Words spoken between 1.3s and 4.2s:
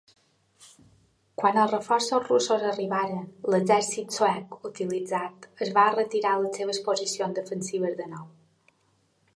Quan els reforços russos arribaren, l'exèrcit